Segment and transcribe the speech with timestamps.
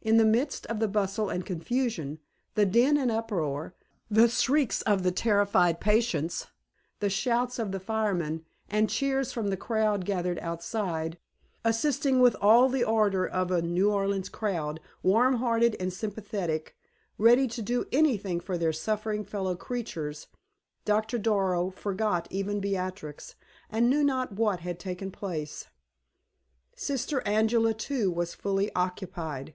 [0.00, 2.18] In the midst of the bustle and confusion,
[2.54, 3.74] the din and uproar,
[4.10, 6.46] the shrieks of the terrified patients,
[6.98, 11.18] the shouts of the firemen, and cheers from the crowd gathered outside,
[11.62, 16.74] assisting with all the ardor of a New Orleans crowd, warm hearted and sympathetic,
[17.18, 20.28] ready to do anything for their suffering fellow creatures,
[20.86, 23.34] Doctor Darrow forgot even Beatrix,
[23.68, 25.66] and knew not what had taken place.
[26.74, 29.52] Sister Angela, too, was fully occupied.